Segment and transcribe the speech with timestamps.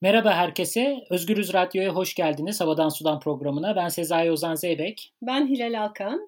[0.00, 1.04] Merhaba herkese.
[1.10, 2.60] Özgürüz Radyo'ya hoş geldiniz.
[2.60, 3.76] Havadan Sudan programına.
[3.76, 5.12] Ben Sezai Ozan Zeybek.
[5.22, 6.26] Ben Hilal Alkan.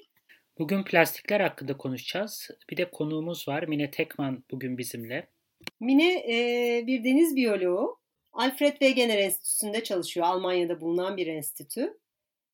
[0.59, 2.51] Bugün plastikler hakkında konuşacağız.
[2.71, 3.63] Bir de konuğumuz var.
[3.63, 5.27] Mine Tekman bugün bizimle.
[5.81, 7.99] Mine e, bir deniz biyoloğu.
[8.33, 10.27] Alfred Wegener Enstitüsü'nde çalışıyor.
[10.27, 11.99] Almanya'da bulunan bir enstitü.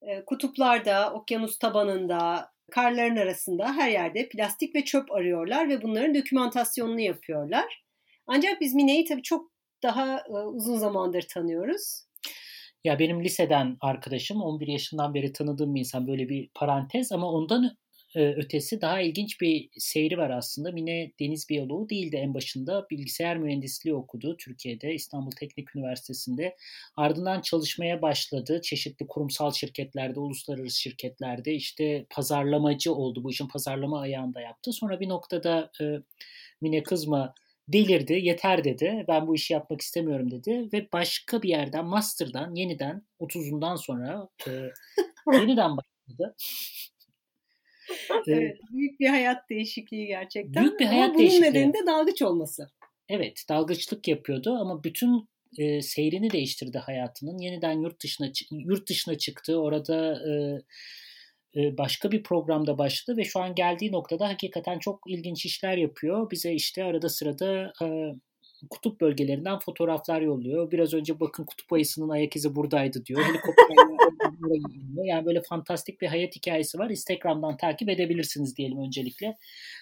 [0.03, 7.01] E, kutuplarda, okyanus tabanında, karların arasında her yerde plastik ve çöp arıyorlar ve bunların dokümantasyonunu
[7.01, 7.85] yapıyorlar.
[8.27, 10.25] Ancak biz Mine'yi tabii çok daha
[10.55, 12.03] uzun zamandır tanıyoruz.
[12.85, 17.77] Ya benim liseden arkadaşım 11 yaşından beri tanıdığım bir insan böyle bir parantez ama ondan
[18.15, 20.73] ötesi daha ilginç bir seyri var aslında.
[20.73, 22.87] Mine deniz biyoloğu değildi en başında.
[22.91, 26.57] Bilgisayar mühendisliği okudu Türkiye'de İstanbul Teknik Üniversitesi'nde.
[26.97, 28.61] Ardından çalışmaya başladı.
[28.63, 33.25] Çeşitli kurumsal şirketlerde, uluslararası şirketlerde işte pazarlamacı oldu.
[33.25, 34.73] Bu işin pazarlama ayağında yaptı.
[34.73, 35.71] Sonra bir noktada
[36.61, 37.35] Mine kızma
[37.69, 39.05] delirdi, yeter dedi.
[39.09, 44.51] Ben bu işi yapmak istemiyorum dedi ve başka bir yerden master'dan yeniden 30'undan sonra e,
[45.33, 46.35] yeniden başladı.
[48.27, 50.65] evet, büyük bir hayat değişikliği gerçekten.
[50.65, 51.51] Büyük bir hayat ama bunun değişikliği.
[51.51, 52.71] nedeni de dalgıç olması.
[53.09, 57.39] Evet, dalgıçlık yapıyordu ama bütün e, seyrini değiştirdi hayatının.
[57.39, 59.61] Yeniden yurt dışına yurt dışına çıktı.
[59.61, 60.63] Orada e, e,
[61.57, 66.31] başka bir programda başladı ve şu an geldiği noktada hakikaten çok ilginç işler yapıyor.
[66.31, 67.87] Bize işte arada sırada e,
[68.71, 70.71] kutup bölgelerinden fotoğraflar yolluyor.
[70.71, 73.21] Biraz önce bakın kutup ayısının ayak izi buradaydı diyor.
[75.05, 76.91] yani böyle fantastik bir hayat hikayesi var.
[76.91, 79.37] Instagram'dan takip edebilirsiniz diyelim öncelikle.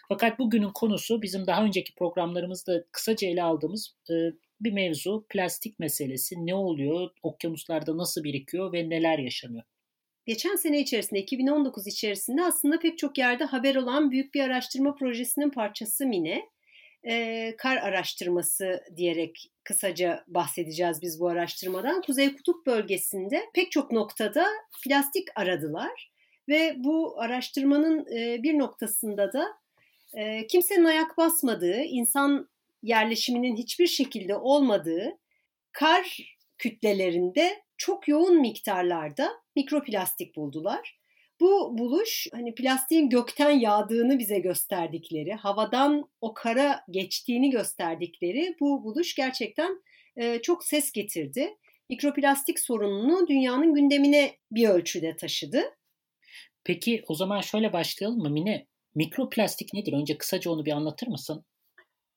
[0.09, 4.15] Fakat bugünün konusu bizim daha önceki programlarımızda kısaca ele aldığımız e,
[4.61, 5.27] bir mevzu.
[5.29, 6.47] Plastik meselesi.
[6.47, 7.11] Ne oluyor?
[7.23, 9.65] Okyanuslarda nasıl birikiyor ve neler yaşanıyor?
[10.27, 15.51] Geçen sene içerisinde 2019 içerisinde aslında pek çok yerde haber olan büyük bir araştırma projesinin
[15.51, 16.49] parçası Mine.
[17.07, 22.03] E, kar araştırması diyerek kısaca bahsedeceğiz biz bu araştırmadan.
[22.03, 24.47] Kuzey Kutup bölgesinde pek çok noktada
[24.85, 26.13] plastik aradılar
[26.49, 29.47] ve bu araştırmanın e, bir noktasında da
[30.15, 32.49] e, kimsenin ayak basmadığı, insan
[32.83, 35.19] yerleşiminin hiçbir şekilde olmadığı
[35.73, 40.99] kar kütlelerinde çok yoğun miktarlarda mikroplastik buldular.
[41.41, 49.15] Bu buluş hani plastiğin gökten yağdığını bize gösterdikleri, havadan o kara geçtiğini gösterdikleri bu buluş
[49.15, 49.83] gerçekten
[50.17, 51.57] e, çok ses getirdi.
[51.91, 55.63] Mikroplastik sorununu dünyanın gündemine bir ölçüde taşıdı.
[56.65, 58.67] Peki o zaman şöyle başlayalım mı Mine?
[58.95, 59.93] Mikroplastik nedir?
[59.93, 61.45] Önce kısaca onu bir anlatır mısın?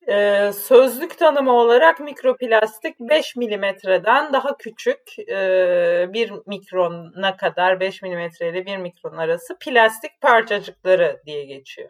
[0.10, 8.50] Ee, sözlük tanımı olarak mikroplastik 5 milimetreden daha küçük e, 1 mikrona kadar 5 milimetre
[8.50, 11.90] ile 1 mikron arası plastik parçacıkları diye geçiyor.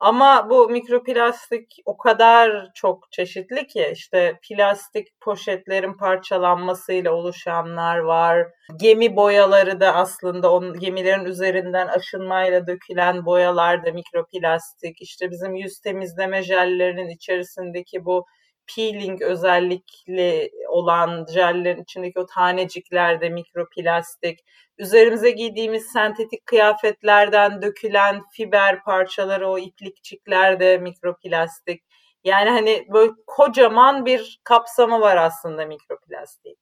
[0.00, 8.46] Ama bu mikroplastik o kadar çok çeşitli ki işte plastik poşetlerin parçalanmasıyla oluşanlar var.
[8.76, 15.02] Gemi boyaları da aslında on, gemilerin üzerinden aşınmayla dökülen boyalar da mikroplastik.
[15.02, 18.26] İşte bizim yüz temizleme jellerinin içerisindeki bu
[18.74, 24.38] peeling özellikli olan jellerin içindeki o tanecikler de mikroplastik.
[24.78, 31.82] Üzerimize giydiğimiz sentetik kıyafetlerden dökülen fiber parçaları, o iplikçikler de mikroplastik.
[32.24, 36.58] Yani hani böyle kocaman bir kapsamı var aslında mikroplastik.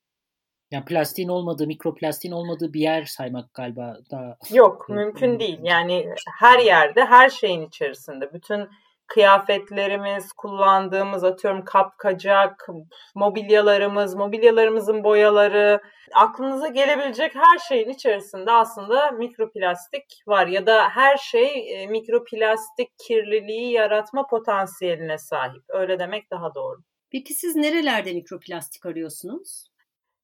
[0.70, 4.36] Yani plastiğin olmadığı, mikroplastiğin olmadığı bir yer saymak galiba daha...
[4.50, 5.58] Yok, mümkün değil.
[5.62, 8.32] Yani her yerde, her şeyin içerisinde.
[8.32, 8.68] Bütün
[9.08, 12.66] kıyafetlerimiz, kullandığımız atıyorum kapkacak,
[13.14, 15.80] mobilyalarımız, mobilyalarımızın boyaları,
[16.14, 23.72] aklınıza gelebilecek her şeyin içerisinde aslında mikroplastik var ya da her şey e, mikroplastik kirliliği
[23.72, 25.62] yaratma potansiyeline sahip.
[25.68, 26.78] Öyle demek daha doğru.
[27.10, 29.68] Peki siz nerelerde mikroplastik arıyorsunuz?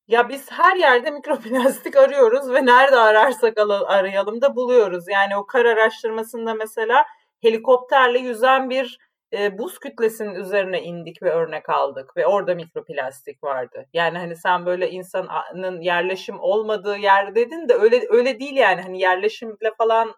[0.08, 5.04] Ya biz her yerde mikroplastik arıyoruz ve nerede ararsak arayalım da buluyoruz.
[5.08, 7.04] Yani o kar araştırmasında mesela
[7.44, 8.98] helikopterle yüzen bir
[9.32, 13.86] e, buz kütlesinin üzerine indik ve örnek aldık ve orada mikroplastik vardı.
[13.92, 19.00] Yani hani sen böyle insanın yerleşim olmadığı yer dedin de öyle öyle değil yani hani
[19.00, 20.14] yerleşimle falan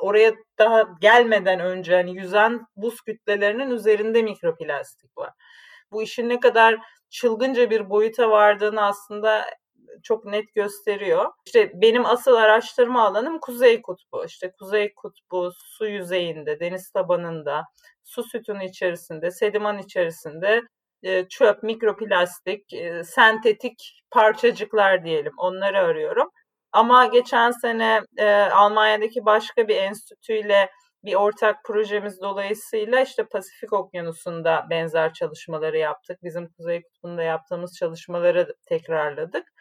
[0.00, 5.30] oraya daha gelmeden önce hani yüzen buz kütlelerinin üzerinde mikroplastik var.
[5.92, 6.76] Bu işin ne kadar
[7.10, 9.44] çılgınca bir boyuta vardığını aslında
[10.02, 11.32] çok net gösteriyor.
[11.46, 14.24] İşte benim asıl araştırma alanım Kuzey Kutbu.
[14.24, 17.64] İşte Kuzey Kutbu su yüzeyinde, deniz tabanında,
[18.04, 20.62] su sütunu içerisinde, sediman içerisinde
[21.02, 26.30] e, çöp, mikroplastik, e, sentetik parçacıklar diyelim onları arıyorum.
[26.72, 30.70] Ama geçen sene e, Almanya'daki başka bir enstitüyle
[31.04, 36.18] bir ortak projemiz dolayısıyla işte Pasifik Okyanusu'nda benzer çalışmaları yaptık.
[36.22, 39.53] Bizim Kuzey Kutbu'nda yaptığımız çalışmaları tekrarladık.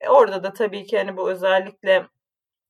[0.00, 2.06] E orada da tabii ki hani bu özellikle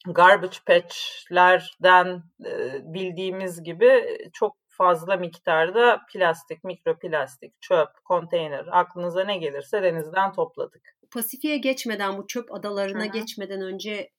[0.06, 9.82] garbage patch'lerden e, bildiğimiz gibi çok fazla miktarda plastik, mikroplastik, çöp, konteyner aklınıza ne gelirse
[9.82, 10.82] denizden topladık.
[11.10, 13.12] Pasifik'e geçmeden bu çöp adalarına Hı-hı.
[13.12, 14.10] geçmeden önce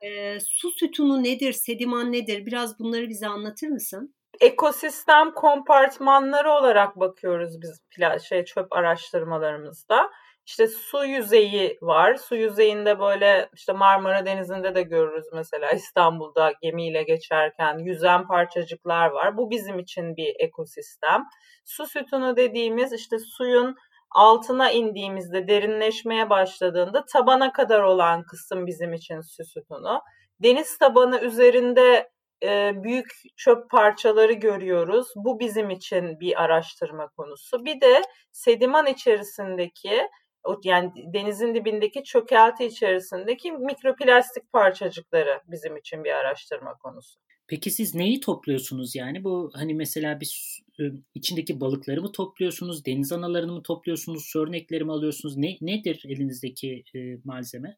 [0.00, 2.46] e, su sütunu nedir, sediman nedir?
[2.46, 4.14] Biraz bunları bize anlatır mısın?
[4.40, 7.80] Ekosistem kompartmanları olarak bakıyoruz biz
[8.28, 10.10] şey çöp araştırmalarımızda.
[10.46, 12.14] İşte su yüzeyi var.
[12.14, 19.36] Su yüzeyinde böyle işte Marmara Denizi'nde de görürüz mesela İstanbul'da gemiyle geçerken yüzen parçacıklar var.
[19.36, 21.24] Bu bizim için bir ekosistem.
[21.64, 23.76] Su sütunu dediğimiz işte suyun
[24.10, 30.00] altına indiğimizde derinleşmeye başladığında tabana kadar olan kısım bizim için su sütunu.
[30.42, 32.10] Deniz tabanı üzerinde
[32.42, 33.06] e, büyük
[33.36, 35.08] çöp parçaları görüyoruz.
[35.16, 37.64] Bu bizim için bir araştırma konusu.
[37.64, 38.02] Bir de
[38.32, 40.08] sediman içerisindeki
[40.64, 47.20] yani denizin dibindeki çökelti içerisindeki mikroplastik parçacıkları bizim için bir araştırma konusu.
[47.48, 49.24] Peki siz neyi topluyorsunuz yani?
[49.24, 50.60] Bu hani mesela bir
[51.14, 55.36] içindeki balıkları mı topluyorsunuz, deniz analarını mı topluyorsunuz, su örnekleri mi alıyorsunuz?
[55.36, 57.76] Ne, nedir elinizdeki e, malzeme?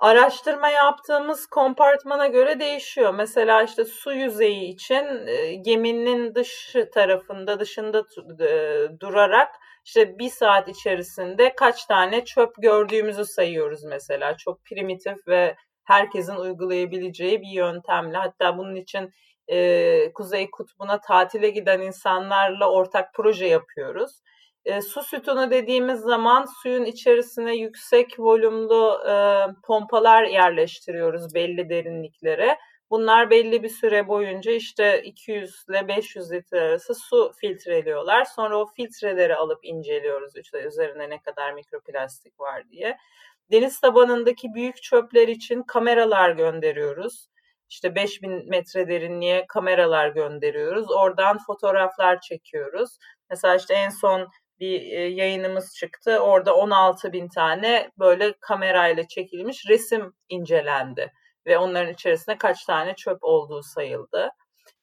[0.00, 3.14] Araştırma yaptığımız kompartmana göre değişiyor.
[3.14, 8.04] Mesela işte su yüzeyi için e, geminin dış tarafında, dışında
[9.00, 9.48] durarak
[9.84, 14.36] işte bir saat içerisinde kaç tane çöp gördüğümüzü sayıyoruz mesela.
[14.36, 18.16] Çok primitif ve herkesin uygulayabileceği bir yöntemle.
[18.16, 19.10] Hatta bunun için
[19.48, 24.20] e, Kuzey Kutbu'na tatile giden insanlarla ortak proje yapıyoruz.
[24.70, 32.58] E, su sütunu dediğimiz zaman suyun içerisine yüksek volümlü e, pompalar yerleştiriyoruz belli derinliklere.
[32.90, 38.24] Bunlar belli bir süre boyunca işte 200 ile 500 litre arası su filtreliyorlar.
[38.24, 42.96] Sonra o filtreleri alıp inceliyoruz işte üzerine ne kadar mikroplastik var diye.
[43.50, 47.28] Deniz tabanındaki büyük çöpler için kameralar gönderiyoruz.
[47.70, 50.90] İşte 5000 metre derinliğe kameralar gönderiyoruz.
[50.90, 52.98] Oradan fotoğraflar çekiyoruz.
[53.30, 54.28] Mesela işte en son
[54.60, 56.18] bir e, yayınımız çıktı.
[56.18, 61.12] Orada 16 bin tane böyle kamerayla çekilmiş resim incelendi
[61.46, 64.30] ve onların içerisinde kaç tane çöp olduğu sayıldı.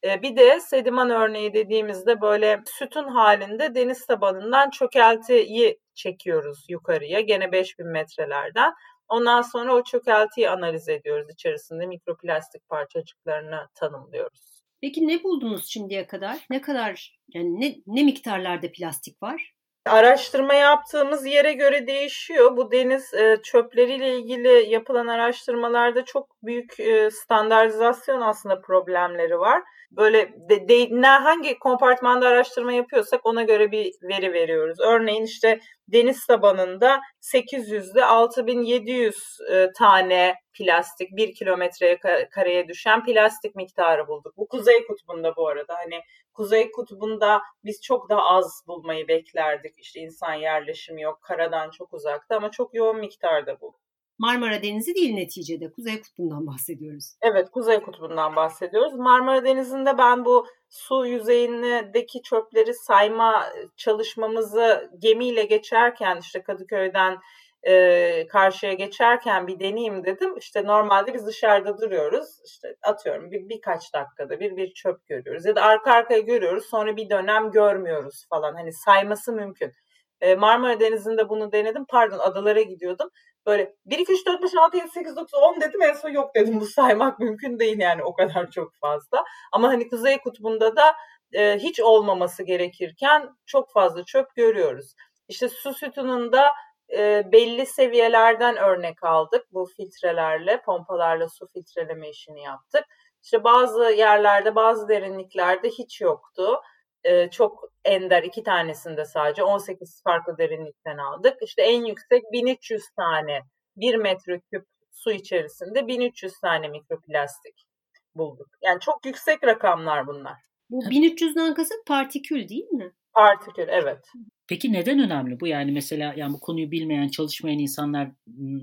[0.03, 7.51] E, bir de sediman örneği dediğimizde böyle sütun halinde deniz tabanından çökeltiyi çekiyoruz yukarıya gene
[7.51, 8.73] 5000 metrelerden.
[9.07, 11.27] Ondan sonra o çökeltiyi analiz ediyoruz.
[11.33, 14.63] İçerisinde mikroplastik parçacıklarını tanımlıyoruz.
[14.81, 16.37] Peki ne buldunuz şimdiye kadar?
[16.49, 19.53] Ne kadar yani ne, ne miktarlarda plastik var?
[19.89, 22.57] Araştırma yaptığımız yere göre değişiyor.
[22.57, 29.63] Bu deniz e, çöpleriyle ilgili yapılan araştırmalarda çok büyük e, standartizasyon aslında problemleri var.
[29.91, 34.79] Böyle de, de, hangi kompartmanda araştırma yapıyorsak ona göre bir veri veriyoruz.
[34.79, 39.15] Örneğin işte deniz tabanında 800 ile 6700
[39.51, 41.99] e, tane plastik bir kilometreye
[42.31, 44.37] kareye düşen plastik miktarı bulduk.
[44.37, 45.75] Bu Kuzey Kutbu'nda bu arada.
[45.75, 46.01] Hani
[46.33, 49.73] Kuzey Kutbu'nda biz çok daha az bulmayı beklerdik.
[49.77, 53.86] İşte insan yerleşimi yok, karadan çok uzakta ama çok yoğun miktarda bulduk.
[54.19, 55.71] Marmara Denizi değil neticede.
[55.71, 57.13] Kuzey Kutbu'ndan bahsediyoruz.
[57.21, 58.93] Evet, Kuzey Kutbu'ndan bahsediyoruz.
[58.93, 63.45] Marmara Denizi'nde ben bu su yüzeyindeki çöpleri sayma
[63.77, 67.17] çalışmamızı gemiyle geçerken işte Kadıköy'den
[67.63, 70.37] e, karşıya geçerken bir deneyeyim dedim.
[70.37, 72.27] İşte normalde biz dışarıda duruyoruz.
[72.45, 76.95] İşte atıyorum bir birkaç dakikada bir bir çöp görüyoruz ya da arka arkaya görüyoruz sonra
[76.95, 78.53] bir dönem görmüyoruz falan.
[78.53, 79.73] Hani sayması mümkün.
[80.21, 81.85] E, Marmara Denizi'nde bunu denedim.
[81.89, 83.09] Pardon adalara gidiyordum.
[83.47, 86.35] Böyle 1, 2, 3, 4, 5, 6, 7, 8, 9, 10 dedim en son yok
[86.35, 86.59] dedim.
[86.59, 89.23] Bu saymak mümkün değil yani o kadar çok fazla.
[89.51, 90.95] Ama hani Kuzey Kutbu'nda da
[91.33, 94.93] e, hiç olmaması gerekirken çok fazla çöp görüyoruz.
[95.27, 96.51] İşte su sütununda
[96.97, 99.45] e, belli seviyelerden örnek aldık.
[99.53, 102.83] Bu filtrelerle, pompalarla su filtreleme işini yaptık.
[103.23, 106.61] İşte bazı yerlerde, bazı derinliklerde hiç yoktu.
[107.03, 111.37] E, çok ender iki tanesinde sadece 18 farklı derinlikten aldık.
[111.41, 113.41] İşte en yüksek 1300 tane
[113.75, 117.67] 1 metreküp su içerisinde 1300 tane mikroplastik
[118.15, 118.47] bulduk.
[118.63, 120.37] Yani çok yüksek rakamlar bunlar.
[120.69, 122.91] Bu 1300'den kasıt partikül değil mi?
[123.13, 124.05] Partikül evet.
[124.47, 125.47] Peki neden önemli bu?
[125.47, 128.11] Yani mesela yani bu konuyu bilmeyen, çalışmayan insanlar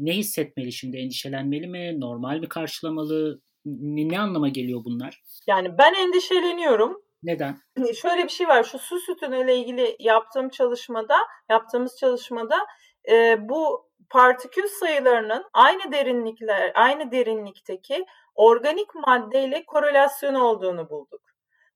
[0.01, 0.97] ne hissetmeli şimdi?
[0.97, 2.01] Endişelenmeli mi?
[2.01, 3.41] Normal mi karşılamalı?
[3.65, 5.23] Ne, ne anlama geliyor bunlar?
[5.47, 7.03] Yani ben endişeleniyorum.
[7.25, 7.57] Neden?
[7.79, 8.65] Hani şöyle bir şey var.
[8.65, 11.17] Şu su sütunu ile ilgili yaptığım çalışmada,
[11.51, 12.67] yaptığımız çalışmada
[13.11, 18.05] e, bu partikül sayılarının aynı derinlikler, aynı derinlikteki
[18.35, 21.21] organik maddeyle korelasyon olduğunu bulduk.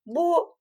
[0.06, 0.56] Bu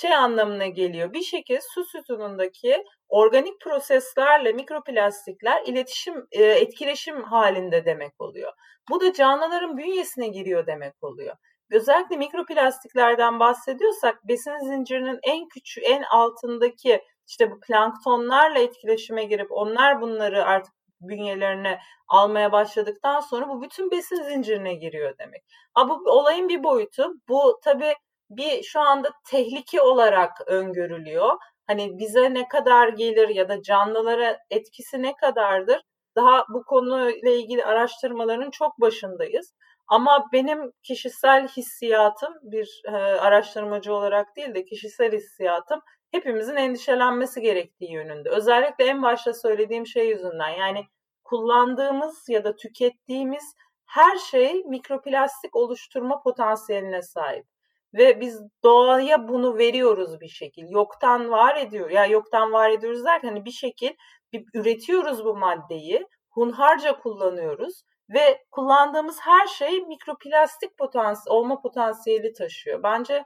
[0.00, 1.12] şey anlamına geliyor.
[1.12, 8.52] Bir şekilde su sütunundaki organik proseslerle mikroplastikler iletişim, e, etkileşim halinde demek oluyor.
[8.90, 11.36] Bu da canlıların bünyesine giriyor demek oluyor.
[11.72, 20.00] Özellikle mikroplastiklerden bahsediyorsak besin zincirinin en küçük, en altındaki işte bu planktonlarla etkileşime girip onlar
[20.00, 25.42] bunları artık bünyelerine almaya başladıktan sonra bu bütün besin zincirine giriyor demek.
[25.74, 27.14] Ama bu olayın bir boyutu.
[27.28, 27.94] Bu tabii
[28.30, 31.38] bir şu anda tehlike olarak öngörülüyor.
[31.66, 35.82] Hani bize ne kadar gelir ya da canlılara etkisi ne kadardır?
[36.16, 39.54] Daha bu konuyla ilgili araştırmaların çok başındayız.
[39.88, 47.92] Ama benim kişisel hissiyatım bir e, araştırmacı olarak değil de kişisel hissiyatım hepimizin endişelenmesi gerektiği
[47.92, 48.30] yönünde.
[48.30, 50.84] Özellikle en başta söylediğim şey yüzünden yani
[51.24, 53.54] kullandığımız ya da tükettiğimiz
[53.86, 57.46] her şey mikroplastik oluşturma potansiyeline sahip.
[57.94, 60.70] Ve biz doğaya bunu veriyoruz bir şekil.
[60.70, 61.90] Yoktan var ediyor.
[61.90, 63.90] Ya yoktan var ediyoruz derken hani bir şekil
[64.32, 66.06] bir üretiyoruz bu maddeyi.
[66.30, 67.82] Hunharca kullanıyoruz
[68.14, 72.82] ve kullandığımız her şey mikroplastik potansiyel olma potansiyeli taşıyor.
[72.82, 73.24] Bence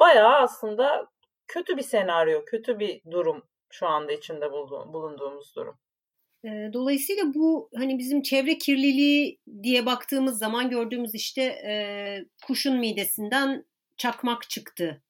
[0.00, 1.06] bayağı aslında
[1.46, 5.78] kötü bir senaryo, kötü bir durum şu anda içinde bulunduğumuz durum.
[6.72, 11.72] Dolayısıyla bu hani bizim çevre kirliliği diye baktığımız zaman gördüğümüz işte e,
[12.46, 13.64] kuşun midesinden
[13.96, 15.02] çakmak çıktı.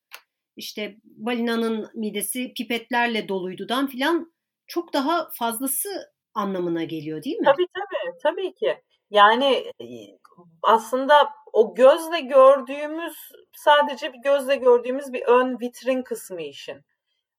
[0.56, 4.32] İşte balinanın midesi pipetlerle doluydudan filan
[4.66, 5.88] çok daha fazlası
[6.35, 7.44] anlamına geliyor değil mi?
[7.44, 8.82] Tabii tabii tabii ki.
[9.11, 9.73] Yani
[10.62, 16.85] aslında o gözle gördüğümüz sadece bir gözle gördüğümüz bir ön vitrin kısmı işin.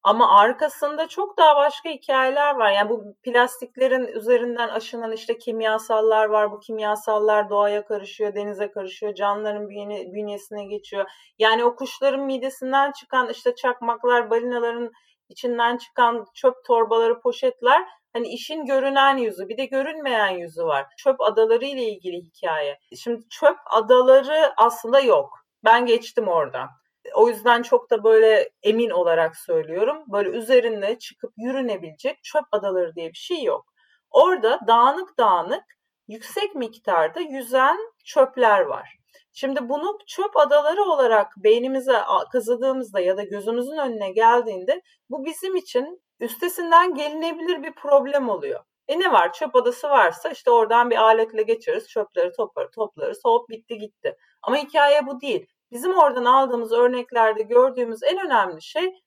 [0.03, 2.71] Ama arkasında çok daha başka hikayeler var.
[2.71, 6.51] Yani bu plastiklerin üzerinden aşınan işte kimyasallar var.
[6.51, 11.09] Bu kimyasallar doğaya karışıyor, denize karışıyor, canlıların bünye, bünyesine geçiyor.
[11.39, 14.91] Yani o kuşların midesinden çıkan işte çakmaklar, balinaların
[15.29, 20.85] içinden çıkan çöp torbaları, poşetler hani işin görünen yüzü bir de görünmeyen yüzü var.
[20.97, 22.79] Çöp adaları ile ilgili hikaye.
[22.95, 25.39] Şimdi çöp adaları aslında yok.
[25.63, 26.69] Ben geçtim oradan.
[27.15, 30.03] O yüzden çok da böyle emin olarak söylüyorum.
[30.07, 33.65] Böyle üzerinde çıkıp yürünebilecek çöp adaları diye bir şey yok.
[34.11, 35.63] Orada dağınık dağınık
[36.07, 38.98] yüksek miktarda yüzen çöpler var.
[39.33, 42.01] Şimdi bunu çöp adaları olarak beynimize
[42.31, 48.59] kazıdığımızda ya da gözümüzün önüne geldiğinde bu bizim için üstesinden gelinebilir bir problem oluyor.
[48.87, 49.33] E ne var?
[49.33, 54.17] Çöp adası varsa işte oradan bir aletle geçeriz, çöpleri toplar, toplarız, hop bitti gitti.
[54.41, 55.47] Ama hikaye bu değil.
[55.71, 59.01] Bizim oradan aldığımız örneklerde gördüğümüz en önemli şey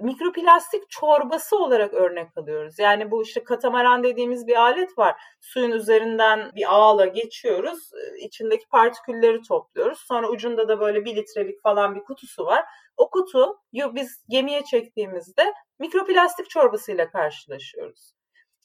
[0.00, 2.78] mikroplastik çorbası olarak örnek alıyoruz.
[2.78, 5.22] Yani bu işte katamaran dediğimiz bir alet var.
[5.40, 7.90] Suyun üzerinden bir ağla geçiyoruz.
[8.18, 9.98] içindeki partikülleri topluyoruz.
[9.98, 12.64] Sonra ucunda da böyle bir litrelik falan bir kutusu var.
[12.96, 18.16] O kutu biz gemiye çektiğimizde mikroplastik çorbasıyla karşılaşıyoruz.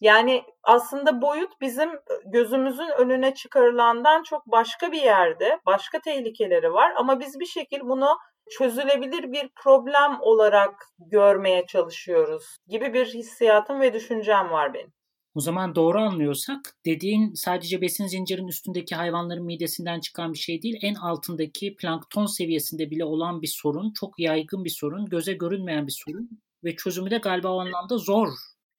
[0.02, 1.90] Yani aslında boyut bizim
[2.26, 8.18] gözümüzün önüne çıkarılandan çok başka bir yerde, başka tehlikeleri var ama biz bir şekilde bunu
[8.58, 14.94] çözülebilir bir problem olarak görmeye çalışıyoruz gibi bir hissiyatım ve düşüncem var benim.
[15.36, 20.80] O zaman doğru anlıyorsak dediğin sadece besin zincirinin üstündeki hayvanların midesinden çıkan bir şey değil,
[20.82, 26.04] en altındaki plankton seviyesinde bile olan bir sorun, çok yaygın bir sorun, göze görünmeyen bir
[26.06, 26.30] sorun
[26.64, 28.28] ve çözümü de galiba o anlamda zor.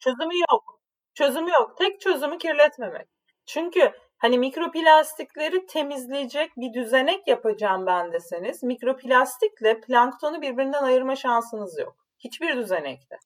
[0.01, 0.81] Çözümü yok.
[1.15, 1.79] Çözümü yok.
[1.79, 3.07] Tek çözümü kirletmemek.
[3.47, 11.97] Çünkü hani mikroplastikleri temizleyecek bir düzenek yapacağım ben deseniz mikroplastikle planktonu birbirinden ayırma şansınız yok.
[12.19, 13.17] Hiçbir düzenekte.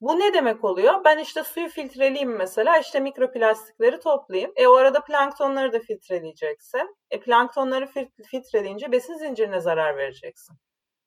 [0.00, 1.04] Bu ne demek oluyor?
[1.04, 4.52] Ben işte suyu filtreleyeyim mesela işte mikroplastikleri toplayayım.
[4.56, 6.96] E o arada planktonları da filtreleyeceksin.
[7.10, 7.88] E planktonları
[8.30, 10.56] filtreleyince besin zincirine zarar vereceksin.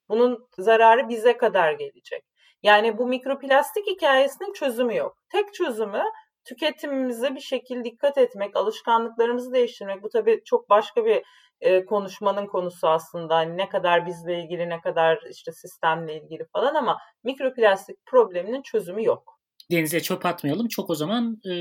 [0.09, 2.23] Bunun zararı bize kadar gelecek.
[2.63, 5.17] Yani bu mikroplastik hikayesinin çözümü yok.
[5.29, 6.03] Tek çözümü
[6.45, 10.03] tüketimimize bir şekilde dikkat etmek, alışkanlıklarımızı değiştirmek.
[10.03, 11.21] Bu tabii çok başka bir
[11.61, 13.35] e, konuşmanın konusu aslında.
[13.35, 19.05] Hani ne kadar bizle ilgili, ne kadar işte sistemle ilgili falan ama mikroplastik probleminin çözümü
[19.05, 19.39] yok.
[19.71, 20.67] Denize çöp atmayalım.
[20.67, 21.53] Çok o zaman e,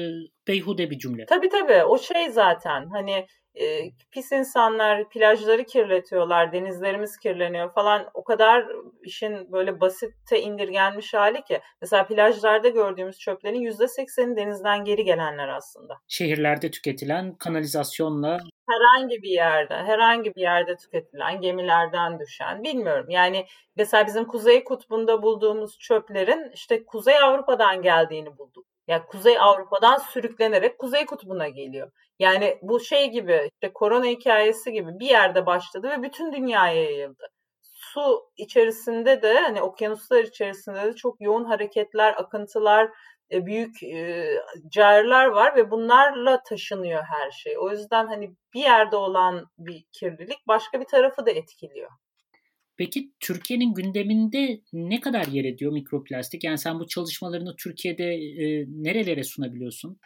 [0.48, 1.26] beyhude bir cümle.
[1.26, 1.84] Tabii tabii.
[1.84, 3.26] O şey zaten hani
[3.60, 8.10] e, pis insanlar plajları kirletiyorlar, denizlerimiz kirleniyor falan.
[8.14, 8.66] O kadar
[9.02, 11.60] işin böyle basitte indirgenmiş hali ki.
[11.80, 15.94] Mesela plajlarda gördüğümüz çöplerin %80'i denizden geri gelenler aslında.
[16.08, 18.38] Şehirlerde tüketilen kanalizasyonla
[18.68, 23.10] herhangi bir yerde, herhangi bir yerde tüketilen gemilerden düşen bilmiyorum.
[23.10, 23.46] Yani
[23.76, 30.78] mesela bizim Kuzey Kutbu'nda bulduğumuz çöplerin işte Kuzey Avrupa'dan geldiğini bulduk Yani Kuzey Avrupa'dan sürüklenerek
[30.78, 31.90] Kuzey Kutbu'na geliyor.
[32.18, 37.28] Yani bu şey gibi işte korona hikayesi gibi bir yerde başladı ve bütün dünyaya yayıldı.
[37.62, 42.90] Su içerisinde de hani okyanuslar içerisinde de çok yoğun hareketler, akıntılar,
[43.32, 44.26] e, büyük e,
[44.68, 47.58] cayırlar var ve bunlarla taşınıyor her şey.
[47.58, 51.90] O yüzden hani bir yerde olan bir kirlilik başka bir tarafı da etkiliyor.
[52.78, 56.44] Peki Türkiye'nin gündeminde ne kadar yer ediyor mikroplastik?
[56.44, 59.98] Yani sen bu çalışmalarını Türkiye'de e, nerelere sunabiliyorsun?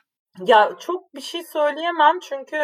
[0.46, 2.56] Ya çok bir şey söyleyemem çünkü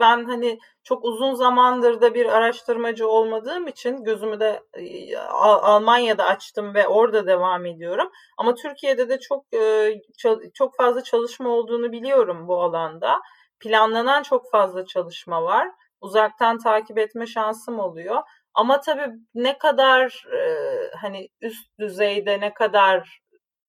[0.00, 4.62] ben hani çok uzun zamandır da bir araştırmacı olmadığım için gözümü de
[5.42, 8.10] Almanya'da açtım ve orada devam ediyorum.
[8.38, 9.44] Ama Türkiye'de de çok
[10.54, 13.20] çok fazla çalışma olduğunu biliyorum bu alanda.
[13.60, 15.68] Planlanan çok fazla çalışma var.
[16.00, 18.22] Uzaktan takip etme şansım oluyor.
[18.56, 20.24] Ama tabii ne kadar
[21.00, 23.20] hani üst düzeyde ne kadar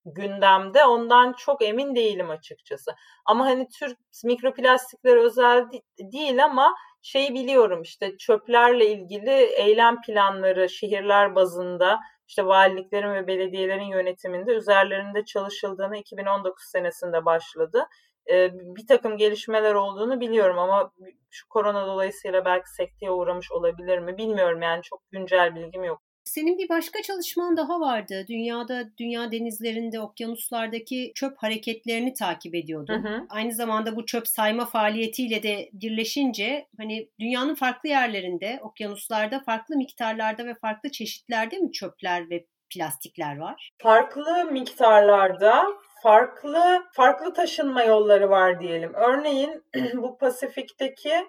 [0.06, 2.92] gündemde ondan çok emin değilim açıkçası.
[3.26, 5.66] Ama hani Türk mikroplastikler özel
[6.00, 13.84] değil ama şeyi biliyorum işte çöplerle ilgili eylem planları şehirler bazında işte valiliklerin ve belediyelerin
[13.86, 17.86] yönetiminde üzerlerinde çalışıldığını 2019 senesinde başladı.
[18.32, 20.92] Ee, bir takım gelişmeler olduğunu biliyorum ama
[21.30, 26.02] şu korona dolayısıyla belki sekteye uğramış olabilir mi bilmiyorum yani çok güncel bilgim yok.
[26.28, 28.26] Senin bir başka çalışman daha vardı.
[28.30, 33.04] Dünyada, dünya denizlerinde, okyanuslardaki çöp hareketlerini takip ediyordun.
[33.04, 33.26] Hı hı.
[33.30, 40.46] Aynı zamanda bu çöp sayma faaliyetiyle de birleşince hani dünyanın farklı yerlerinde, okyanuslarda farklı miktarlarda
[40.46, 43.72] ve farklı çeşitlerde mi çöpler ve plastikler var?
[43.82, 45.68] Farklı miktarlarda
[46.04, 48.94] farklı farklı taşınma yolları var diyelim.
[48.94, 51.28] Örneğin bu Pasifik'teki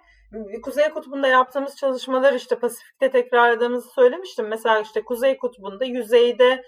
[0.63, 4.49] Kuzey Kutbu'nda yaptığımız çalışmalar işte Pasifik'te tekrarladığımızı söylemiştim.
[4.49, 6.65] Mesela işte Kuzey Kutbu'nda yüzeyde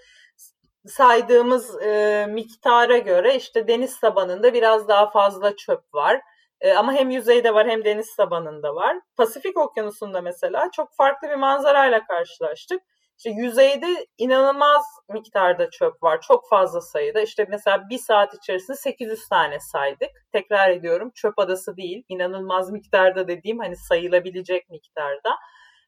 [0.87, 6.21] saydığımız e, miktara göre işte deniz tabanında biraz daha fazla çöp var.
[6.61, 8.97] E, ama hem yüzeyde var hem deniz tabanında var.
[9.17, 12.81] Pasifik Okyanusu'nda mesela çok farklı bir manzarayla karşılaştık.
[13.21, 16.21] İşte yüzeyde inanılmaz miktarda çöp var.
[16.21, 17.21] Çok fazla sayıda.
[17.21, 20.09] İşte mesela bir saat içerisinde 800 tane saydık.
[20.31, 22.03] Tekrar ediyorum çöp adası değil.
[22.09, 25.35] İnanılmaz miktarda dediğim hani sayılabilecek miktarda.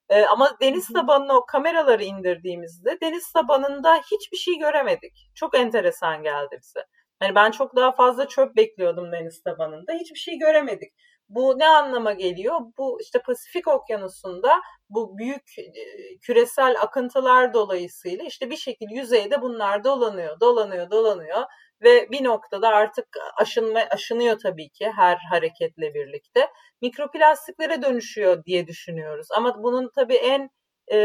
[0.10, 5.30] Ee, ama deniz tabanına o kameraları indirdiğimizde deniz tabanında hiçbir şey göremedik.
[5.36, 6.86] Çok enteresan geldi bize.
[7.20, 9.94] Hani ben çok daha fazla çöp bekliyordum deniz tabanında.
[9.94, 10.94] Hiçbir şey göremedik.
[11.36, 12.60] Bu ne anlama geliyor?
[12.78, 15.56] Bu işte Pasifik Okyanusu'nda bu büyük
[16.22, 21.44] küresel akıntılar dolayısıyla işte bir şekilde yüzeyde bunlar dolanıyor, dolanıyor, dolanıyor
[21.82, 26.50] ve bir noktada artık aşınma aşınıyor tabii ki her hareketle birlikte.
[26.82, 29.28] Mikroplastiklere dönüşüyor diye düşünüyoruz.
[29.38, 30.50] Ama bunun tabii en
[30.88, 30.98] e,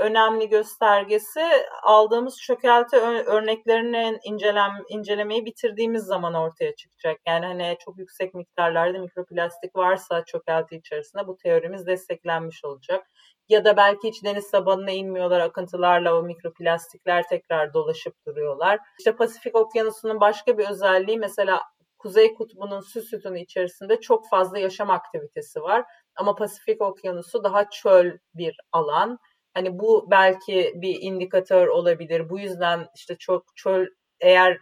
[0.00, 1.40] önemli göstergesi
[1.82, 7.16] aldığımız çökelti örneklerinin incelem, incelemeyi bitirdiğimiz zaman ortaya çıkacak.
[7.26, 13.06] Yani hani çok yüksek miktarlarda mikroplastik varsa çökelti içerisinde bu teorimiz desteklenmiş olacak.
[13.48, 18.78] Ya da belki hiç deniz tabanına inmiyorlar akıntılarla o mikroplastikler tekrar dolaşıp duruyorlar.
[18.98, 21.62] İşte Pasifik Okyanusu'nun başka bir özelliği mesela
[22.00, 25.84] Kuzey Kutbu'nun su sütunu içerisinde çok fazla yaşam aktivitesi var.
[26.16, 29.18] Ama Pasifik Okyanusu daha çöl bir alan.
[29.54, 32.30] Hani bu belki bir indikatör olabilir.
[32.30, 33.86] Bu yüzden işte çok çöl
[34.20, 34.58] eğer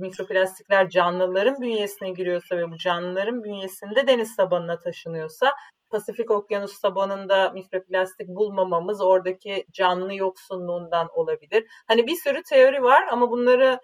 [0.00, 5.52] mikroplastikler canlıların bünyesine giriyorsa ve bu canlıların bünyesinde deniz tabanına taşınıyorsa
[5.90, 11.64] Pasifik Okyanus tabanında mikroplastik bulmamamız oradaki canlı yoksunluğundan olabilir.
[11.86, 13.78] Hani bir sürü teori var ama bunları e,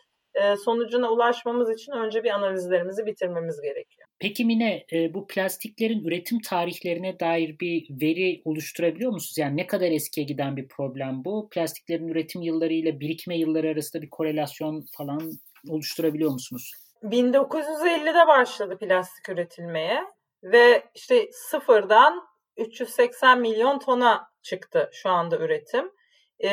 [0.64, 4.09] sonucuna ulaşmamız için önce bir analizlerimizi bitirmemiz gerekiyor.
[4.19, 9.38] Peki Mine bu plastiklerin üretim tarihlerine dair bir veri oluşturabiliyor musunuz?
[9.38, 11.49] Yani ne kadar eskiye giden bir problem bu?
[11.51, 15.31] Plastiklerin üretim yılları ile birikme yılları arasında bir korelasyon falan
[15.69, 16.73] oluşturabiliyor musunuz?
[17.03, 20.01] 1950'de başladı plastik üretilmeye
[20.43, 22.23] ve işte sıfırdan
[22.57, 25.90] 380 milyon tona çıktı şu anda üretim.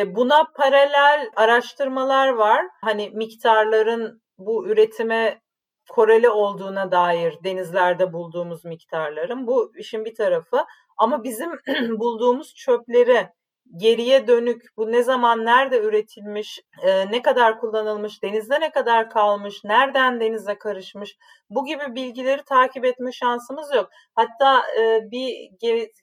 [0.05, 2.65] Buna paralel araştırmalar var.
[2.81, 5.41] Hani miktarların bu üretime
[5.89, 9.47] koreli olduğuna dair denizlerde bulduğumuz miktarların.
[9.47, 10.65] Bu işin bir tarafı.
[10.97, 11.51] Ama bizim
[11.99, 13.27] bulduğumuz çöpleri
[13.75, 20.19] geriye dönük bu ne zaman nerede üretilmiş, ne kadar kullanılmış, denizde ne kadar kalmış, nereden
[20.19, 21.17] denize karışmış
[21.49, 23.89] bu gibi bilgileri takip etme şansımız yok.
[24.15, 24.63] Hatta
[25.11, 25.51] bir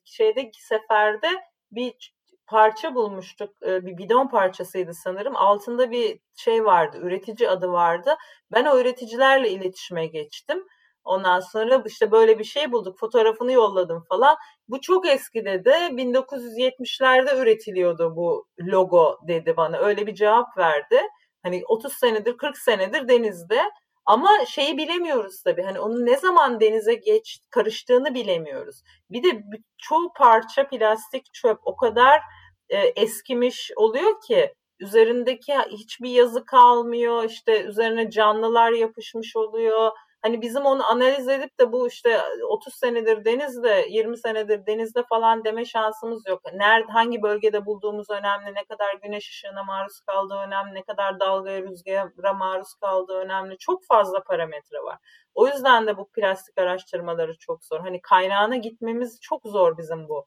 [0.05, 1.29] şeyde seferde
[1.71, 2.14] bir
[2.47, 3.61] parça bulmuştuk.
[3.63, 5.37] Bir bidon parçasıydı sanırım.
[5.37, 8.15] Altında bir şey vardı, üretici adı vardı.
[8.53, 10.65] Ben o üreticilerle iletişime geçtim.
[11.05, 12.99] Ondan sonra işte böyle bir şey bulduk.
[12.99, 14.37] Fotoğrafını yolladım falan.
[14.69, 15.71] Bu çok eski dedi.
[15.71, 19.79] 1970'lerde üretiliyordu bu logo dedi bana.
[19.79, 21.01] Öyle bir cevap verdi.
[21.43, 23.63] Hani 30 senedir 40 senedir denizde
[24.07, 25.63] Ama şeyi bilemiyoruz tabii.
[25.63, 28.83] Hani onun ne zaman denize geç karıştığını bilemiyoruz.
[29.11, 29.45] Bir de
[29.79, 32.21] çoğu parça plastik çöp o kadar
[32.69, 37.25] e, eskimiş oluyor ki üzerindeki hiçbir yazı kalmıyor.
[37.25, 39.91] İşte üzerine canlılar yapışmış oluyor.
[40.25, 45.45] Hani bizim onu analiz edip de bu işte 30 senedir denizde, 20 senedir denizde falan
[45.45, 46.41] deme şansımız yok.
[46.55, 51.63] Nerede, hangi bölgede bulduğumuz önemli, ne kadar güneş ışığına maruz kaldığı önemli, ne kadar dalgaya,
[51.63, 53.59] rüzgara maruz kaldığı önemli.
[53.59, 54.99] Çok fazla parametre var.
[55.35, 57.81] O yüzden de bu plastik araştırmaları çok zor.
[57.81, 60.27] Hani kaynağına gitmemiz çok zor bizim bu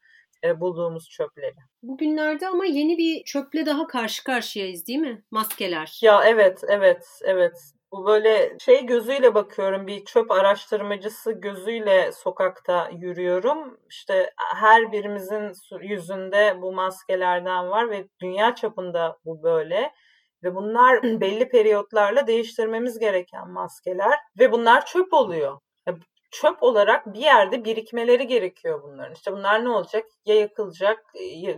[0.56, 1.56] bulduğumuz çöpleri.
[1.84, 5.24] Bugünlerde ama yeni bir çöple daha karşı karşıyayız değil mi?
[5.32, 6.00] Maskeler.
[6.02, 7.77] Ya evet, evet, evet.
[7.92, 13.80] Bu böyle şey gözüyle bakıyorum bir çöp araştırmacısı gözüyle sokakta yürüyorum.
[13.90, 19.94] İşte her birimizin yüzünde bu maskelerden var ve dünya çapında bu böyle.
[20.44, 25.60] Ve bunlar belli periyotlarla değiştirmemiz gereken maskeler ve bunlar çöp oluyor.
[26.32, 29.14] Çöp olarak bir yerde birikmeleri gerekiyor bunların.
[29.14, 30.06] İşte bunlar ne olacak?
[30.26, 31.06] Ya yakılacak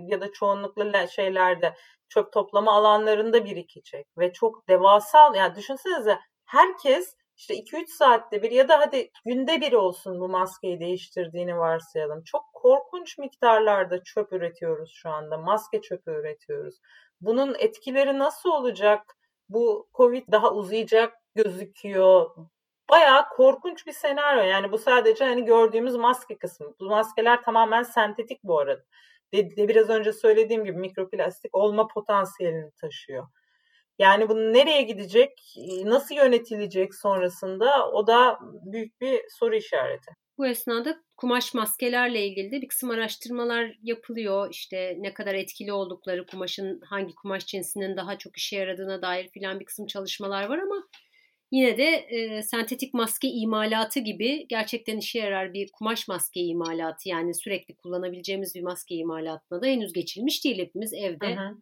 [0.07, 1.73] ya da çoğunlukla şeylerde
[2.09, 8.69] çöp toplama alanlarında birikecek ve çok devasa yani düşünsenize herkes işte 2-3 saatte bir ya
[8.69, 12.23] da hadi günde bir olsun bu maskeyi değiştirdiğini varsayalım.
[12.23, 15.37] Çok korkunç miktarlarda çöp üretiyoruz şu anda.
[15.37, 16.79] Maske çöpü üretiyoruz.
[17.21, 19.17] Bunun etkileri nasıl olacak?
[19.49, 22.35] Bu Covid daha uzayacak gözüküyor.
[22.89, 24.43] Bayağı korkunç bir senaryo.
[24.43, 26.73] Yani bu sadece hani gördüğümüz maske kısmı.
[26.79, 28.83] Bu maskeler tamamen sentetik bu arada
[29.33, 33.27] de, de biraz önce söylediğim gibi mikroplastik olma potansiyelini taşıyor.
[33.99, 40.11] Yani bunu nereye gidecek, nasıl yönetilecek sonrasında o da büyük bir soru işareti.
[40.37, 44.47] Bu esnada kumaş maskelerle ilgili de bir kısım araştırmalar yapılıyor.
[44.51, 49.59] İşte ne kadar etkili oldukları, kumaşın hangi kumaş cinsinin daha çok işe yaradığına dair filan
[49.59, 50.83] bir kısım çalışmalar var ama
[51.51, 57.33] Yine de e, sentetik maske imalatı gibi gerçekten işe yarar bir kumaş maske imalatı yani
[57.35, 60.59] sürekli kullanabileceğimiz bir maske imalatına da henüz geçilmiş değil.
[60.59, 61.57] Hepimiz evde hı hı.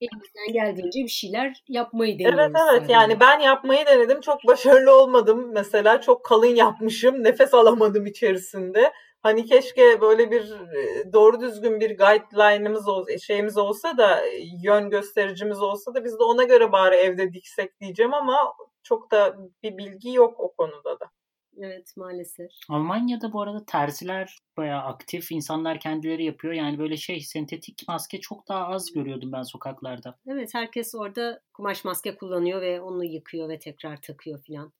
[0.00, 2.38] elimizden geldiğince bir şeyler yapmayı deniyoruz.
[2.40, 2.92] Evet evet yani.
[2.92, 8.92] yani ben yapmayı denedim çok başarılı olmadım mesela çok kalın yapmışım nefes alamadım içerisinde.
[9.22, 10.52] Hani keşke böyle bir
[11.12, 12.86] doğru düzgün bir guideline'ımız
[13.22, 14.22] şeyimiz olsa da
[14.62, 18.54] yön göstericimiz olsa da biz de ona göre bari evde diksek diyeceğim ama
[18.86, 21.10] çok da bir bilgi yok o konuda da.
[21.58, 22.50] Evet maalesef.
[22.68, 25.32] Almanya'da bu arada terziler bayağı aktif.
[25.32, 26.54] İnsanlar kendileri yapıyor.
[26.54, 30.18] Yani böyle şey sentetik maske çok daha az görüyordum ben sokaklarda.
[30.26, 34.72] Evet herkes orada kumaş maske kullanıyor ve onu yıkıyor ve tekrar takıyor filan.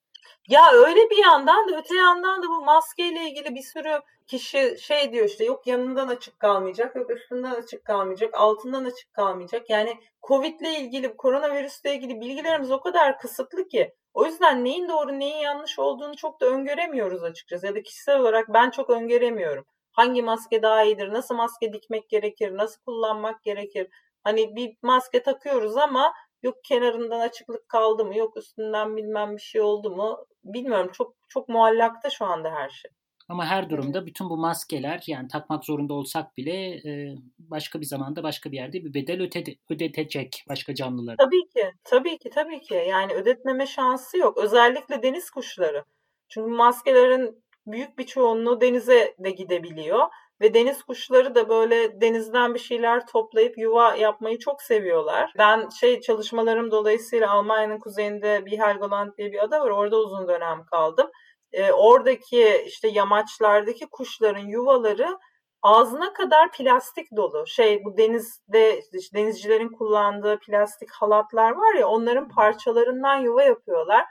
[0.49, 5.13] Ya öyle bir yandan da öte yandan da bu maskeyle ilgili bir sürü kişi şey
[5.13, 9.71] diyor işte yok yanından açık kalmayacak, yok üstünden açık kalmayacak, altından açık kalmayacak.
[9.71, 15.19] Yani Covid ile ilgili, koronavirüsle ilgili bilgilerimiz o kadar kısıtlı ki o yüzden neyin doğru
[15.19, 17.67] neyin yanlış olduğunu çok da öngöremiyoruz açıkçası.
[17.67, 19.65] Ya da kişisel olarak ben çok öngöremiyorum.
[19.93, 23.89] Hangi maske daha iyidir, nasıl maske dikmek gerekir, nasıl kullanmak gerekir.
[24.25, 29.61] Hani bir maske takıyoruz ama yok kenarından açıklık kaldı mı, yok üstünden bilmem bir şey
[29.61, 30.91] oldu mu bilmiyorum.
[30.93, 32.91] Çok çok muallakta şu anda her şey.
[33.29, 38.23] Ama her durumda bütün bu maskeler yani takmak zorunda olsak bile e, başka bir zamanda
[38.23, 41.17] başka bir yerde bir bedel ötede, ödetecek başka canlılar.
[41.17, 42.85] Tabii ki, tabii ki, tabii ki.
[42.89, 44.39] Yani ödetmeme şansı yok.
[44.39, 45.85] Özellikle deniz kuşları.
[46.29, 50.09] Çünkü maskelerin büyük bir çoğunluğu denize de gidebiliyor.
[50.41, 55.33] Ve deniz kuşları da böyle denizden bir şeyler toplayıp yuva yapmayı çok seviyorlar.
[55.39, 59.71] Ben şey çalışmalarım dolayısıyla Almanya'nın kuzeyinde bir Helgoland diye bir ada var.
[59.71, 61.11] Orada uzun dönem kaldım
[61.53, 65.19] e, oradaki işte yamaçlardaki kuşların yuvaları
[65.63, 67.47] ağzına kadar plastik dolu.
[67.47, 68.81] Şey bu denizde
[69.15, 74.05] denizcilerin kullandığı plastik halatlar var ya onların parçalarından yuva yapıyorlar.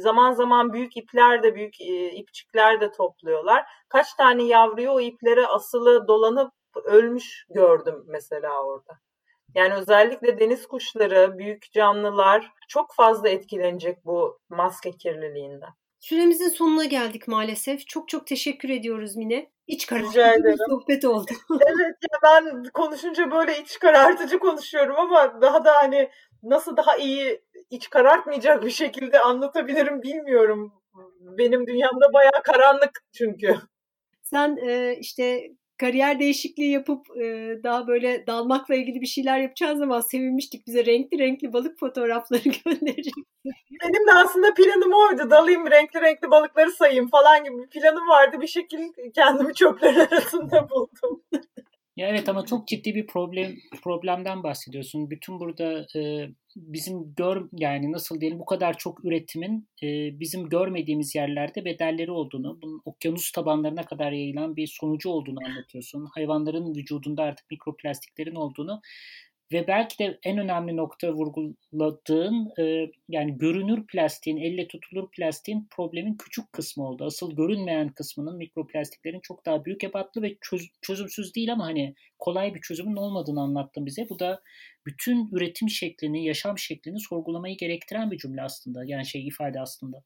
[0.00, 3.64] Zaman zaman büyük ipler de büyük e, ipçikler de topluyorlar.
[3.88, 6.52] Kaç tane yavruyu o iplere asılı dolanıp
[6.84, 8.98] ölmüş gördüm mesela orada.
[9.54, 15.70] Yani özellikle deniz kuşları, büyük canlılar çok fazla etkilenecek bu maske kirliliğinden.
[16.00, 17.86] Süremizin sonuna geldik maalesef.
[17.86, 19.50] Çok çok teşekkür ediyoruz Mine.
[19.66, 21.30] İç karartıcı bir sohbet oldu.
[21.50, 26.10] evet ya ben konuşunca böyle iç karartıcı konuşuyorum ama daha da hani
[26.42, 30.72] nasıl daha iyi iç karartmayacak bir şekilde anlatabilirim bilmiyorum.
[31.20, 33.56] Benim dünyamda bayağı karanlık çünkü.
[34.22, 40.00] Sen e, işte kariyer değişikliği yapıp e, daha böyle dalmakla ilgili bir şeyler yapacağın zaman
[40.00, 40.66] sevinmiştik.
[40.66, 43.14] Bize renkli renkli balık fotoğrafları gönderecek.
[43.82, 45.30] Benim de aslında planım oydu.
[45.30, 48.40] Dalayım renkli renkli balıkları sayayım falan gibi bir planım vardı.
[48.40, 51.22] Bir şekilde kendimi çöplerin arasında buldum.
[51.96, 55.10] Ya evet ama çok ciddi bir problem problemden bahsediyorsun.
[55.10, 61.14] Bütün burada e, bizim gör yani nasıl diyelim bu kadar çok üretimin e, bizim görmediğimiz
[61.14, 66.06] yerlerde bedelleri olduğunu, bunun okyanus tabanlarına kadar yayılan bir sonucu olduğunu anlatıyorsun.
[66.14, 68.80] Hayvanların vücudunda artık mikroplastiklerin olduğunu
[69.52, 76.14] ve belki de en önemli nokta vurguladığın e, yani görünür plastiğin, elle tutulur plastiğin problemin
[76.14, 77.04] küçük kısmı oldu.
[77.04, 82.54] Asıl görünmeyen kısmının mikroplastiklerin çok daha büyük ebatlı ve çöz, çözümsüz değil ama hani kolay
[82.54, 84.08] bir çözümün olmadığını anlattın bize.
[84.08, 84.42] Bu da
[84.86, 88.84] bütün üretim şeklini, yaşam şeklini sorgulamayı gerektiren bir cümle aslında.
[88.84, 90.02] Yani şey ifade aslında.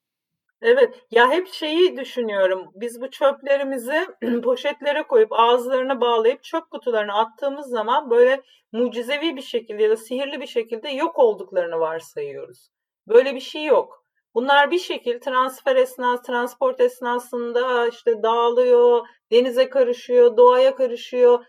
[0.62, 2.70] Evet ya hep şeyi düşünüyorum.
[2.74, 4.06] Biz bu çöplerimizi
[4.44, 8.42] poşetlere koyup ağızlarına bağlayıp çöp kutularına attığımız zaman böyle
[8.72, 12.70] mucizevi bir şekilde ya da sihirli bir şekilde yok olduklarını varsayıyoruz.
[13.08, 14.04] Böyle bir şey yok.
[14.34, 21.44] Bunlar bir şekil transfer esnası, transport esnasında işte dağılıyor, denize karışıyor, doğaya karışıyor.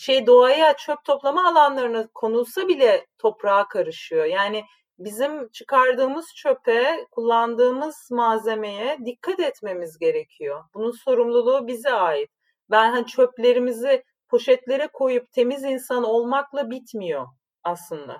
[0.00, 4.24] Şey doğaya çöp toplama alanlarına konulsa bile toprağa karışıyor.
[4.24, 4.64] Yani
[5.00, 10.64] bizim çıkardığımız çöpe, kullandığımız malzemeye dikkat etmemiz gerekiyor.
[10.74, 12.30] Bunun sorumluluğu bize ait.
[12.70, 17.26] Ben hani çöplerimizi poşetlere koyup temiz insan olmakla bitmiyor
[17.64, 18.16] aslında.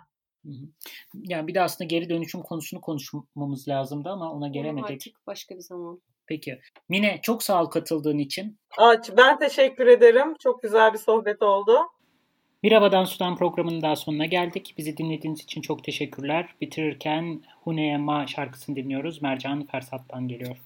[1.14, 4.90] Yani bir de aslında geri dönüşüm konusunu konuşmamız lazımdı ama ona gelemedik.
[4.90, 6.01] Artık başka bir zaman.
[6.27, 6.61] Peki.
[6.88, 8.59] Mine çok sağ ol katıldığın için.
[8.79, 10.35] Aç, ben teşekkür ederim.
[10.40, 11.79] Çok güzel bir sohbet oldu.
[12.62, 14.75] Bir Havadan Sudan programının daha sonuna geldik.
[14.79, 16.49] Bizi dinlediğiniz için çok teşekkürler.
[16.61, 19.23] Bitirirken Huneye Ma şarkısını dinliyoruz.
[19.23, 20.61] Mercan Fersat'tan geliyor.